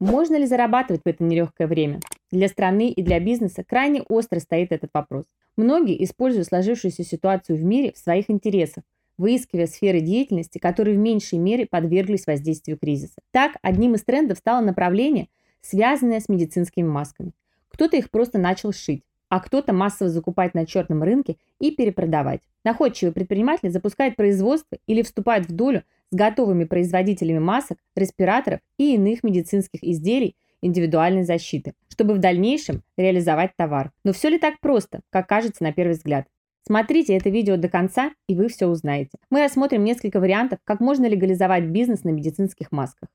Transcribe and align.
Можно 0.00 0.36
ли 0.36 0.46
зарабатывать 0.46 1.02
в 1.04 1.08
это 1.08 1.24
нелегкое 1.24 1.66
время? 1.66 1.98
Для 2.30 2.46
страны 2.46 2.90
и 2.90 3.02
для 3.02 3.18
бизнеса 3.18 3.64
крайне 3.64 4.02
остро 4.02 4.38
стоит 4.38 4.70
этот 4.70 4.90
вопрос. 4.94 5.24
Многие 5.56 6.04
используют 6.04 6.46
сложившуюся 6.46 7.02
ситуацию 7.02 7.58
в 7.58 7.64
мире 7.64 7.92
в 7.92 7.98
своих 7.98 8.30
интересах, 8.30 8.84
выискивая 9.16 9.66
сферы 9.66 10.00
деятельности, 10.00 10.58
которые 10.58 10.96
в 10.96 11.00
меньшей 11.00 11.40
мере 11.40 11.66
подверглись 11.66 12.28
воздействию 12.28 12.78
кризиса. 12.78 13.16
Так, 13.32 13.56
одним 13.60 13.96
из 13.96 14.04
трендов 14.04 14.38
стало 14.38 14.64
направление, 14.64 15.28
связанное 15.62 16.20
с 16.20 16.28
медицинскими 16.28 16.86
масками. 16.86 17.32
Кто-то 17.68 17.96
их 17.96 18.10
просто 18.10 18.38
начал 18.38 18.72
шить, 18.72 19.02
а 19.28 19.40
кто-то 19.40 19.72
массово 19.72 20.10
закупать 20.10 20.54
на 20.54 20.64
черном 20.64 21.02
рынке 21.02 21.38
и 21.58 21.72
перепродавать. 21.72 22.42
Находчивый 22.62 23.12
предприниматель 23.12 23.70
запускает 23.70 24.14
производство 24.14 24.78
или 24.86 25.02
вступает 25.02 25.48
в 25.48 25.52
долю 25.52 25.82
с 26.10 26.16
готовыми 26.16 26.64
производителями 26.64 27.38
масок, 27.38 27.78
респираторов 27.96 28.60
и 28.78 28.94
иных 28.94 29.22
медицинских 29.22 29.82
изделий 29.82 30.36
индивидуальной 30.62 31.24
защиты, 31.24 31.74
чтобы 31.88 32.14
в 32.14 32.18
дальнейшем 32.18 32.82
реализовать 32.96 33.52
товар. 33.56 33.92
Но 34.04 34.12
все 34.12 34.28
ли 34.28 34.38
так 34.38 34.60
просто, 34.60 35.00
как 35.10 35.28
кажется 35.28 35.62
на 35.62 35.72
первый 35.72 35.92
взгляд? 35.92 36.26
Смотрите 36.66 37.16
это 37.16 37.30
видео 37.30 37.56
до 37.56 37.68
конца, 37.68 38.12
и 38.28 38.34
вы 38.34 38.48
все 38.48 38.66
узнаете. 38.66 39.18
Мы 39.30 39.42
рассмотрим 39.42 39.84
несколько 39.84 40.20
вариантов, 40.20 40.58
как 40.64 40.80
можно 40.80 41.06
легализовать 41.06 41.64
бизнес 41.64 42.04
на 42.04 42.10
медицинских 42.10 42.72
масках. 42.72 43.08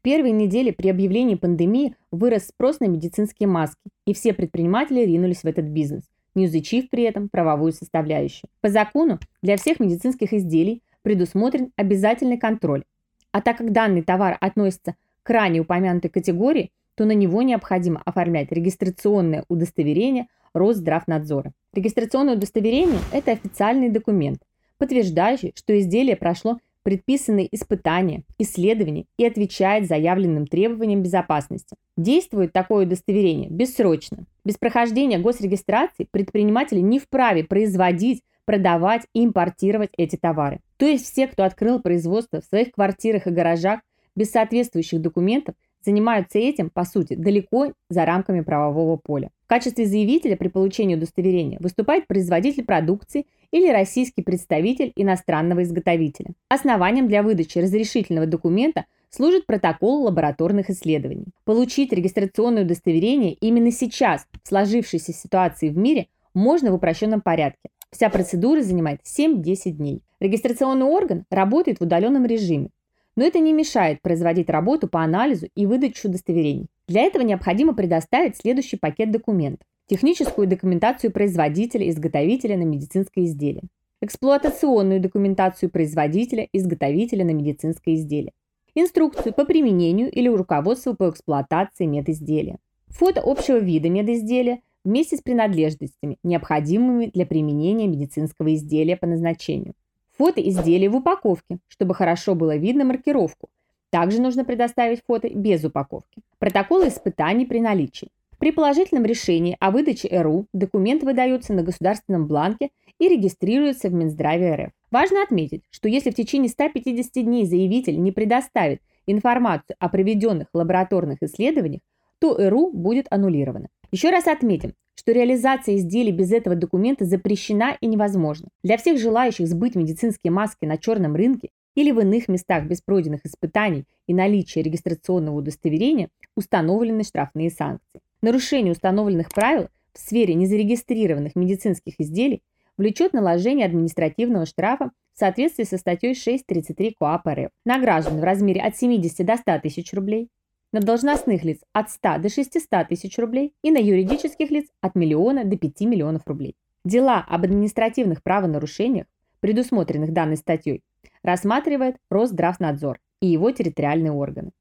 В 0.00 0.02
первые 0.02 0.32
недели 0.32 0.70
при 0.70 0.88
объявлении 0.88 1.34
пандемии 1.34 1.94
вырос 2.10 2.46
спрос 2.46 2.80
на 2.80 2.86
медицинские 2.86 3.46
маски, 3.46 3.76
и 4.06 4.14
все 4.14 4.32
предприниматели 4.32 5.00
ринулись 5.00 5.42
в 5.42 5.44
этот 5.44 5.66
бизнес, 5.66 6.04
не 6.34 6.46
изучив 6.46 6.88
при 6.88 7.02
этом 7.02 7.28
правовую 7.28 7.72
составляющую. 7.72 8.48
По 8.62 8.70
закону 8.70 9.18
для 9.42 9.58
всех 9.58 9.78
медицинских 9.78 10.32
изделий 10.32 10.82
предусмотрен 11.02 11.72
обязательный 11.76 12.38
контроль. 12.38 12.84
А 13.30 13.42
так 13.42 13.58
как 13.58 13.72
данный 13.72 14.00
товар 14.00 14.38
относится 14.40 14.94
к 15.22 15.28
ранее 15.28 15.60
упомянутой 15.60 16.10
категории, 16.10 16.70
то 16.94 17.04
на 17.04 17.12
него 17.12 17.42
необходимо 17.42 18.00
оформлять 18.02 18.50
регистрационное 18.52 19.44
удостоверение 19.48 20.28
Росздравнадзора. 20.54 21.52
Регистрационное 21.74 22.36
удостоверение– 22.36 23.00
это 23.12 23.32
официальный 23.32 23.90
документ, 23.90 24.40
подтверждающий, 24.78 25.52
что 25.56 25.78
изделие 25.78 26.16
прошло 26.16 26.58
предписанные 26.82 27.48
испытания, 27.54 28.22
исследования 28.38 29.06
и 29.16 29.26
отвечает 29.26 29.86
заявленным 29.86 30.46
требованиям 30.46 31.02
безопасности. 31.02 31.76
Действует 31.96 32.52
такое 32.52 32.86
удостоверение 32.86 33.50
бессрочно. 33.50 34.24
Без 34.44 34.56
прохождения 34.56 35.18
госрегистрации 35.18 36.08
предприниматели 36.10 36.80
не 36.80 36.98
вправе 36.98 37.44
производить, 37.44 38.22
продавать 38.44 39.02
и 39.14 39.24
импортировать 39.24 39.90
эти 39.96 40.16
товары. 40.16 40.60
То 40.76 40.86
есть 40.86 41.04
все, 41.04 41.26
кто 41.26 41.44
открыл 41.44 41.80
производство 41.80 42.40
в 42.40 42.44
своих 42.44 42.72
квартирах 42.72 43.26
и 43.26 43.30
гаражах 43.30 43.80
без 44.16 44.30
соответствующих 44.30 45.00
документов, 45.00 45.54
занимаются 45.84 46.38
этим, 46.38 46.70
по 46.70 46.84
сути, 46.84 47.14
далеко 47.14 47.72
за 47.88 48.04
рамками 48.04 48.40
правового 48.40 48.96
поля. 48.96 49.30
В 49.44 49.48
качестве 49.48 49.86
заявителя 49.86 50.36
при 50.36 50.48
получении 50.48 50.94
удостоверения 50.94 51.58
выступает 51.60 52.06
производитель 52.06 52.64
продукции 52.64 53.26
или 53.50 53.70
российский 53.70 54.22
представитель 54.22 54.92
иностранного 54.94 55.62
изготовителя. 55.62 56.32
Основанием 56.48 57.08
для 57.08 57.22
выдачи 57.22 57.58
разрешительного 57.58 58.26
документа 58.26 58.84
служит 59.10 59.46
протокол 59.46 60.04
лабораторных 60.04 60.70
исследований. 60.70 61.26
Получить 61.44 61.92
регистрационное 61.92 62.64
удостоверение 62.64 63.34
именно 63.34 63.72
сейчас, 63.72 64.26
в 64.44 64.48
сложившейся 64.48 65.12
ситуации 65.12 65.68
в 65.68 65.76
мире, 65.76 66.06
можно 66.32 66.70
в 66.70 66.74
упрощенном 66.74 67.20
порядке. 67.20 67.70
Вся 67.90 68.08
процедура 68.08 68.62
занимает 68.62 69.00
7-10 69.02 69.70
дней. 69.72 70.02
Регистрационный 70.20 70.86
орган 70.86 71.24
работает 71.28 71.80
в 71.80 71.82
удаленном 71.82 72.24
режиме, 72.24 72.68
но 73.16 73.24
это 73.24 73.38
не 73.38 73.52
мешает 73.52 74.02
производить 74.02 74.50
работу 74.50 74.88
по 74.88 75.02
анализу 75.02 75.48
и 75.54 75.66
выдаче 75.66 76.08
удостоверений. 76.08 76.68
Для 76.88 77.02
этого 77.02 77.22
необходимо 77.22 77.74
предоставить 77.74 78.36
следующий 78.36 78.76
пакет 78.76 79.10
документов. 79.10 79.66
Техническую 79.86 80.46
документацию 80.46 81.12
производителя 81.12 81.88
изготовителя 81.90 82.56
на 82.56 82.62
медицинское 82.62 83.24
изделие. 83.24 83.64
Эксплуатационную 84.02 85.00
документацию 85.00 85.70
производителя 85.70 86.48
изготовителя 86.52 87.24
на 87.24 87.32
медицинское 87.32 87.94
изделие. 87.94 88.32
Инструкцию 88.74 89.34
по 89.34 89.44
применению 89.44 90.10
или 90.10 90.28
руководство 90.28 90.94
по 90.94 91.10
эксплуатации 91.10 91.86
медизделия. 91.86 92.58
Фото 92.88 93.20
общего 93.24 93.58
вида 93.58 93.90
медизделия 93.90 94.60
вместе 94.84 95.16
с 95.16 95.20
принадлежностями, 95.20 96.18
необходимыми 96.22 97.06
для 97.06 97.26
применения 97.26 97.86
медицинского 97.86 98.54
изделия 98.54 98.96
по 98.96 99.06
назначению. 99.06 99.74
Фото 100.20 100.46
изделия 100.46 100.90
в 100.90 100.96
упаковке, 100.96 101.60
чтобы 101.66 101.94
хорошо 101.94 102.34
было 102.34 102.54
видно 102.54 102.84
маркировку. 102.84 103.48
Также 103.88 104.20
нужно 104.20 104.44
предоставить 104.44 105.02
фото 105.06 105.30
без 105.30 105.64
упаковки. 105.64 106.20
Протоколы 106.38 106.88
испытаний 106.88 107.46
при 107.46 107.58
наличии. 107.58 108.10
При 108.38 108.52
положительном 108.52 109.06
решении 109.06 109.56
о 109.60 109.70
выдаче 109.70 110.08
РУ 110.20 110.44
документ 110.52 111.04
выдается 111.04 111.54
на 111.54 111.62
государственном 111.62 112.26
бланке 112.26 112.68
и 112.98 113.08
регистрируется 113.08 113.88
в 113.88 113.94
Минздраве 113.94 114.56
РФ. 114.56 114.72
Важно 114.90 115.22
отметить, 115.22 115.62
что 115.70 115.88
если 115.88 116.10
в 116.10 116.14
течение 116.14 116.50
150 116.50 117.24
дней 117.24 117.46
заявитель 117.46 117.98
не 117.98 118.12
предоставит 118.12 118.82
информацию 119.06 119.74
о 119.78 119.88
проведенных 119.88 120.48
лабораторных 120.52 121.22
исследованиях, 121.22 121.80
то 122.18 122.36
РУ 122.50 122.72
будет 122.72 123.06
аннулировано. 123.08 123.68
Еще 123.92 124.10
раз 124.10 124.26
отметим, 124.28 124.72
что 124.94 125.12
реализация 125.12 125.76
изделий 125.76 126.12
без 126.12 126.30
этого 126.30 126.54
документа 126.54 127.04
запрещена 127.04 127.76
и 127.80 127.86
невозможна. 127.86 128.48
Для 128.62 128.76
всех 128.76 128.98
желающих 128.98 129.48
сбыть 129.48 129.74
медицинские 129.74 130.30
маски 130.30 130.64
на 130.64 130.76
черном 130.76 131.16
рынке 131.16 131.48
или 131.74 131.90
в 131.90 132.00
иных 132.00 132.28
местах 132.28 132.66
без 132.66 132.82
пройденных 132.82 133.24
испытаний 133.24 133.84
и 134.06 134.14
наличия 134.14 134.62
регистрационного 134.62 135.36
удостоверения 135.36 136.08
установлены 136.36 137.02
штрафные 137.02 137.50
санкции. 137.50 138.00
Нарушение 138.22 138.72
установленных 138.72 139.30
правил 139.30 139.68
в 139.92 139.98
сфере 139.98 140.34
незарегистрированных 140.34 141.34
медицинских 141.34 141.94
изделий 141.98 142.42
влечет 142.76 143.12
наложение 143.12 143.66
административного 143.66 144.46
штрафа 144.46 144.90
в 145.14 145.18
соответствии 145.18 145.64
со 145.64 145.78
статьей 145.78 146.12
6.33 146.12 146.92
КоАП 146.98 147.26
РФ 147.26 147.50
на 147.64 147.78
граждан 147.78 148.20
в 148.20 148.24
размере 148.24 148.60
от 148.60 148.76
70 148.76 149.26
до 149.26 149.36
100 149.36 149.58
тысяч 149.60 149.92
рублей, 149.92 150.28
на 150.72 150.80
должностных 150.80 151.44
лиц 151.44 151.60
от 151.72 151.90
100 151.90 152.18
до 152.18 152.28
600 152.28 152.88
тысяч 152.88 153.18
рублей 153.18 153.54
и 153.62 153.70
на 153.70 153.78
юридических 153.78 154.50
лиц 154.50 154.66
от 154.80 154.94
миллиона 154.94 155.44
до 155.44 155.56
5 155.56 155.80
миллионов 155.82 156.26
рублей. 156.26 156.56
Дела 156.84 157.24
об 157.28 157.44
административных 157.44 158.22
правонарушениях, 158.22 159.06
предусмотренных 159.40 160.12
данной 160.12 160.36
статьей, 160.36 160.82
рассматривает 161.22 161.96
Росздравнадзор 162.08 163.00
и 163.20 163.26
его 163.26 163.50
территориальные 163.50 164.12
органы. 164.12 164.52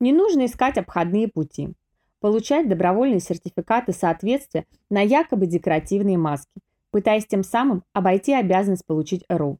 Не 0.00 0.12
нужно 0.12 0.46
искать 0.46 0.78
обходные 0.78 1.28
пути, 1.28 1.74
получать 2.20 2.68
добровольные 2.68 3.20
сертификаты 3.20 3.92
соответствия 3.92 4.66
на 4.90 5.00
якобы 5.00 5.46
декоративные 5.46 6.18
маски, 6.18 6.60
пытаясь 6.90 7.26
тем 7.26 7.42
самым 7.42 7.84
обойти 7.92 8.32
обязанность 8.32 8.86
получить 8.86 9.24
РУ. 9.28 9.58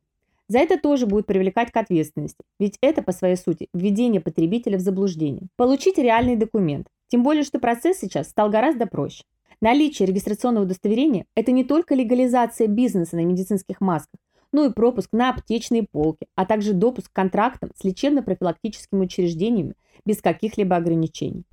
За 0.48 0.58
это 0.58 0.78
тоже 0.78 1.06
будет 1.06 1.26
привлекать 1.26 1.72
к 1.72 1.76
ответственности, 1.76 2.44
ведь 2.60 2.78
это 2.80 3.02
по 3.02 3.10
своей 3.10 3.36
сути 3.36 3.68
введение 3.74 4.20
потребителя 4.20 4.78
в 4.78 4.80
заблуждение. 4.80 5.48
Получить 5.56 5.98
реальный 5.98 6.36
документ, 6.36 6.86
тем 7.08 7.24
более 7.24 7.42
что 7.42 7.58
процесс 7.58 7.98
сейчас 7.98 8.28
стал 8.28 8.48
гораздо 8.48 8.86
проще. 8.86 9.24
Наличие 9.60 10.06
регистрационного 10.06 10.64
удостоверения– 10.64 11.26
это 11.34 11.50
не 11.50 11.64
только 11.64 11.94
легализация 11.96 12.68
бизнеса 12.68 13.16
на 13.16 13.24
медицинских 13.24 13.80
масках, 13.80 14.20
но 14.52 14.64
и 14.66 14.72
пропуск 14.72 15.12
на 15.12 15.30
аптечные 15.30 15.84
полки, 15.90 16.28
а 16.36 16.46
также 16.46 16.74
допуск 16.74 17.10
к 17.10 17.14
контрактам 17.14 17.70
с 17.74 17.82
лечебно-профилактическими 17.82 19.00
учреждениями 19.00 19.74
без 20.04 20.22
каких-либо 20.22 20.76
ограничений. 20.76 21.44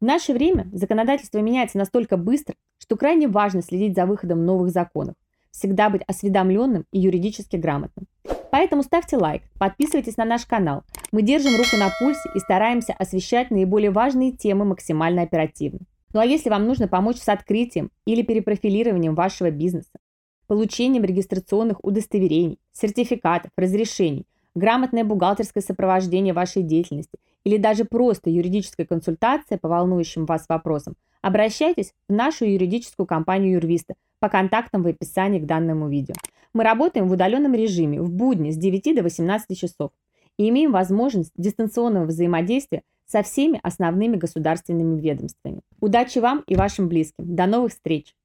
В 0.00 0.04
наше 0.04 0.32
время 0.32 0.68
законодательство 0.72 1.38
меняется 1.38 1.78
настолько 1.78 2.16
быстро, 2.16 2.54
что 2.86 2.96
крайне 2.96 3.26
важно 3.26 3.62
следить 3.62 3.96
за 3.96 4.06
выходом 4.06 4.44
новых 4.44 4.70
законов, 4.70 5.16
всегда 5.50 5.90
быть 5.90 6.02
осведомленным 6.06 6.84
и 6.92 7.00
юридически 7.00 7.56
грамотным. 7.56 8.06
Поэтому 8.52 8.84
ставьте 8.84 9.16
лайк, 9.16 9.42
подписывайтесь 9.58 10.16
на 10.16 10.24
наш 10.24 10.46
канал. 10.46 10.84
Мы 11.10 11.22
держим 11.22 11.56
руку 11.56 11.76
на 11.76 11.90
пульсе 11.98 12.30
и 12.34 12.38
стараемся 12.38 12.92
освещать 12.92 13.50
наиболее 13.50 13.90
важные 13.90 14.32
темы 14.32 14.64
максимально 14.64 15.22
оперативно. 15.22 15.80
Ну 16.12 16.20
а 16.20 16.24
если 16.24 16.48
вам 16.48 16.66
нужно 16.66 16.86
помочь 16.86 17.18
с 17.18 17.28
открытием 17.28 17.90
или 18.06 18.22
перепрофилированием 18.22 19.16
вашего 19.16 19.50
бизнеса, 19.50 19.98
получением 20.46 21.02
регистрационных 21.02 21.84
удостоверений, 21.84 22.60
сертификатов, 22.72 23.50
разрешений, 23.56 24.26
грамотное 24.54 25.02
бухгалтерское 25.02 25.62
сопровождение 25.62 26.32
вашей 26.32 26.62
деятельности 26.62 27.18
или 27.46 27.58
даже 27.58 27.84
просто 27.84 28.28
юридическая 28.28 28.84
консультация 28.84 29.56
по 29.56 29.68
волнующим 29.68 30.26
вас 30.26 30.46
вопросам, 30.48 30.96
обращайтесь 31.22 31.92
в 32.08 32.12
нашу 32.12 32.44
юридическую 32.44 33.06
компанию 33.06 33.52
Юрвиста 33.52 33.94
по 34.18 34.28
контактам 34.28 34.82
в 34.82 34.88
описании 34.88 35.38
к 35.38 35.46
данному 35.46 35.88
видео. 35.88 36.14
Мы 36.54 36.64
работаем 36.64 37.06
в 37.06 37.12
удаленном 37.12 37.54
режиме 37.54 38.02
в 38.02 38.10
будни 38.10 38.50
с 38.50 38.56
9 38.56 38.96
до 38.96 39.04
18 39.04 39.56
часов 39.56 39.92
и 40.36 40.48
имеем 40.48 40.72
возможность 40.72 41.30
дистанционного 41.36 42.06
взаимодействия 42.06 42.82
со 43.06 43.22
всеми 43.22 43.60
основными 43.62 44.16
государственными 44.16 45.00
ведомствами. 45.00 45.60
Удачи 45.80 46.18
вам 46.18 46.42
и 46.48 46.56
вашим 46.56 46.88
близким. 46.88 47.36
До 47.36 47.46
новых 47.46 47.70
встреч! 47.70 48.16